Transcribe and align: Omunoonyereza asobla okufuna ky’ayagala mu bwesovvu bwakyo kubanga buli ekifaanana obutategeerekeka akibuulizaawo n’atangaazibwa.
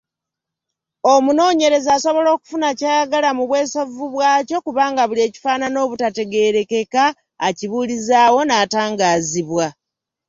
Omunoonyereza 1.13 1.89
asobla 1.97 2.27
okufuna 2.35 2.69
ky’ayagala 2.79 3.29
mu 3.37 3.43
bwesovvu 3.49 4.03
bwakyo 4.13 4.57
kubanga 4.65 5.03
buli 5.05 5.21
ekifaanana 5.27 5.77
obutategeerekeka 5.85 7.03
akibuulizaawo 7.47 8.39
n’atangaazibwa. 8.45 9.65